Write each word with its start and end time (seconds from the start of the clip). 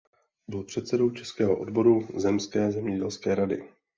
Byl 0.47 0.63
předsedou 0.63 1.09
českého 1.09 1.59
odboru 1.59 2.07
Zemské 2.15 2.71
zemědělské 2.71 3.35
rady. 3.35 3.69